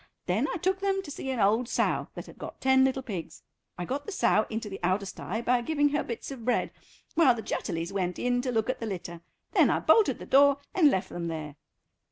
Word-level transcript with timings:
Then 0.25 0.47
I 0.51 0.57
took 0.57 0.79
them 0.79 1.03
to 1.03 1.11
see 1.11 1.29
an 1.29 1.39
old 1.39 1.69
sow 1.69 2.07
that 2.15 2.25
had 2.25 2.39
got 2.39 2.59
ten 2.59 2.83
little 2.83 3.03
pigs. 3.03 3.43
I 3.77 3.85
got 3.85 4.07
the 4.07 4.11
sow 4.11 4.47
into 4.49 4.67
the 4.67 4.79
outer 4.81 5.05
stye 5.05 5.43
by 5.43 5.61
giving 5.61 5.89
her 5.89 6.03
bits 6.03 6.31
of 6.31 6.43
bread, 6.43 6.71
while 7.13 7.35
the 7.35 7.43
Jutterlys 7.43 7.93
went 7.93 8.17
in 8.17 8.41
to 8.41 8.51
look 8.51 8.67
at 8.67 8.79
the 8.79 8.87
litter, 8.87 9.21
then 9.51 9.69
I 9.69 9.79
bolted 9.79 10.17
the 10.17 10.25
door 10.25 10.57
and 10.73 10.89
left 10.89 11.09
them 11.09 11.27
there." 11.27 11.55